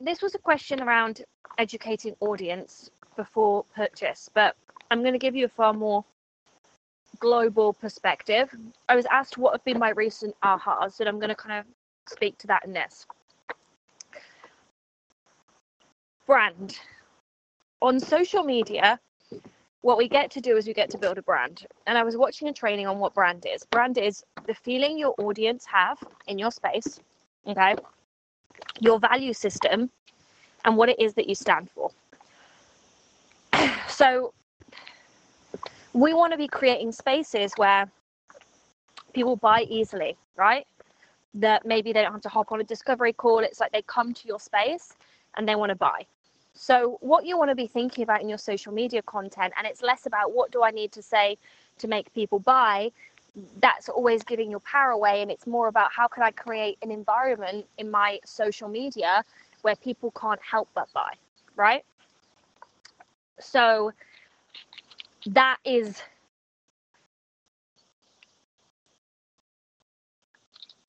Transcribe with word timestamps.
this 0.00 0.22
was 0.22 0.34
a 0.34 0.38
question 0.38 0.80
around 0.80 1.24
educating 1.58 2.16
audience 2.20 2.90
before 3.16 3.64
purchase, 3.76 4.30
but 4.32 4.56
I'm 4.90 5.02
going 5.02 5.12
to 5.12 5.18
give 5.18 5.36
you 5.36 5.44
a 5.44 5.48
far 5.48 5.72
more 5.72 6.04
global 7.18 7.74
perspective. 7.74 8.50
I 8.88 8.96
was 8.96 9.06
asked 9.06 9.36
what 9.36 9.52
have 9.52 9.64
been 9.64 9.78
my 9.78 9.90
recent 9.90 10.34
ahas, 10.42 11.00
and 11.00 11.08
I'm 11.08 11.18
going 11.18 11.28
to 11.28 11.34
kind 11.34 11.60
of 11.60 11.66
speak 12.08 12.38
to 12.38 12.46
that 12.46 12.64
in 12.64 12.72
this. 12.72 13.06
Brand. 16.26 16.78
On 17.82 17.98
social 18.00 18.42
media, 18.42 18.98
what 19.82 19.98
we 19.98 20.08
get 20.08 20.30
to 20.32 20.40
do 20.40 20.56
is 20.56 20.66
we 20.66 20.74
get 20.74 20.90
to 20.90 20.98
build 20.98 21.18
a 21.18 21.22
brand. 21.22 21.66
And 21.86 21.98
I 21.98 22.02
was 22.02 22.16
watching 22.16 22.48
a 22.48 22.52
training 22.52 22.86
on 22.86 22.98
what 22.98 23.14
brand 23.14 23.46
is. 23.52 23.64
Brand 23.64 23.98
is 23.98 24.22
the 24.46 24.54
feeling 24.54 24.98
your 24.98 25.14
audience 25.18 25.64
have 25.66 25.98
in 26.26 26.38
your 26.38 26.50
space, 26.50 27.00
okay? 27.46 27.74
Your 28.80 28.98
value 28.98 29.32
system 29.32 29.90
and 30.64 30.76
what 30.76 30.88
it 30.88 31.00
is 31.00 31.14
that 31.14 31.28
you 31.28 31.34
stand 31.34 31.68
for. 31.70 31.90
so 33.88 34.32
we 35.92 36.14
want 36.14 36.32
to 36.32 36.38
be 36.38 36.48
creating 36.48 36.92
spaces 36.92 37.52
where 37.56 37.90
people 39.12 39.36
buy 39.36 39.62
easily, 39.62 40.16
right? 40.36 40.66
That 41.34 41.66
maybe 41.66 41.92
they 41.92 42.02
don't 42.02 42.12
have 42.12 42.20
to 42.22 42.28
hop 42.28 42.52
on 42.52 42.60
a 42.60 42.64
discovery 42.64 43.12
call. 43.12 43.40
It's 43.40 43.60
like 43.60 43.72
they 43.72 43.82
come 43.82 44.14
to 44.14 44.28
your 44.28 44.40
space 44.40 44.94
and 45.36 45.48
they 45.48 45.54
want 45.54 45.70
to 45.70 45.76
buy. 45.76 46.06
So, 46.54 46.98
what 47.00 47.24
you 47.24 47.38
want 47.38 47.50
to 47.50 47.54
be 47.54 47.66
thinking 47.66 48.02
about 48.02 48.20
in 48.20 48.28
your 48.28 48.38
social 48.38 48.72
media 48.72 49.02
content, 49.02 49.52
and 49.56 49.66
it's 49.66 49.82
less 49.82 50.06
about 50.06 50.32
what 50.32 50.50
do 50.50 50.62
I 50.62 50.70
need 50.70 50.92
to 50.92 51.02
say 51.02 51.38
to 51.78 51.88
make 51.88 52.12
people 52.12 52.38
buy, 52.38 52.90
that's 53.60 53.88
always 53.88 54.22
giving 54.22 54.50
your 54.50 54.60
power 54.60 54.90
away. 54.90 55.22
And 55.22 55.30
it's 55.30 55.46
more 55.46 55.68
about 55.68 55.90
how 55.92 56.08
can 56.08 56.22
I 56.22 56.30
create 56.30 56.78
an 56.82 56.90
environment 56.90 57.66
in 57.78 57.90
my 57.90 58.20
social 58.24 58.68
media 58.68 59.24
where 59.62 59.76
people 59.76 60.10
can't 60.12 60.40
help 60.42 60.68
but 60.74 60.88
buy, 60.92 61.14
right? 61.56 61.84
So, 63.40 63.92
that 65.26 65.58
is 65.64 66.02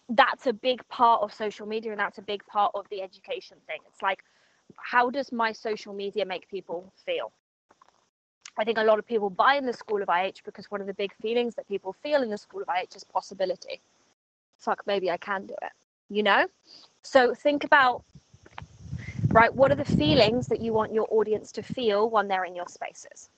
that's 0.09 0.47
a 0.47 0.53
big 0.53 0.87
part 0.89 1.21
of 1.21 1.33
social 1.33 1.65
media 1.65 1.91
and 1.91 1.99
that's 1.99 2.17
a 2.17 2.21
big 2.21 2.45
part 2.45 2.71
of 2.75 2.85
the 2.89 3.01
education 3.01 3.57
thing 3.67 3.79
it's 3.87 4.01
like 4.01 4.23
how 4.77 5.09
does 5.09 5.31
my 5.31 5.51
social 5.51 5.93
media 5.93 6.25
make 6.25 6.49
people 6.49 6.91
feel? 7.05 7.31
I 8.57 8.63
think 8.63 8.77
a 8.77 8.83
lot 8.83 8.99
of 8.99 9.07
people 9.07 9.29
buy 9.29 9.55
in 9.55 9.65
the 9.65 9.73
School 9.73 10.01
of 10.01 10.09
IH 10.09 10.41
because 10.43 10.69
one 10.69 10.81
of 10.81 10.87
the 10.87 10.93
big 10.93 11.13
feelings 11.21 11.55
that 11.55 11.67
people 11.67 11.93
feel 11.93 12.21
in 12.21 12.29
the 12.29 12.37
School 12.37 12.61
of 12.61 12.67
IH 12.69 12.95
is 12.95 13.03
possibility. 13.03 13.79
Fuck, 14.59 14.83
maybe 14.85 15.09
I 15.09 15.17
can 15.17 15.47
do 15.47 15.55
it, 15.61 15.71
you 16.09 16.21
know? 16.21 16.45
So 17.01 17.33
think 17.33 17.63
about, 17.63 18.03
right, 19.29 19.53
what 19.53 19.71
are 19.71 19.75
the 19.75 19.85
feelings 19.85 20.47
that 20.47 20.61
you 20.61 20.73
want 20.73 20.93
your 20.93 21.07
audience 21.09 21.51
to 21.53 21.63
feel 21.63 22.09
when 22.09 22.27
they're 22.27 22.45
in 22.45 22.55
your 22.55 22.67
spaces? 22.67 23.29